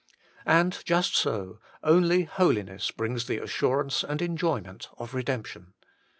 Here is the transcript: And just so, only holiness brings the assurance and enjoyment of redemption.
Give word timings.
And 0.47 0.83
just 0.83 1.15
so, 1.15 1.59
only 1.83 2.23
holiness 2.23 2.89
brings 2.89 3.27
the 3.27 3.37
assurance 3.37 4.03
and 4.03 4.19
enjoyment 4.19 4.89
of 4.97 5.13
redemption. 5.13 5.73